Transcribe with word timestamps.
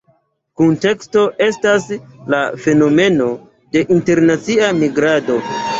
Kunteksto 0.61 1.25
estas 1.49 1.85
la 2.35 2.41
fenomeno 2.65 3.31
de 3.77 3.87
internacia 3.99 4.77
migrado. 4.85 5.43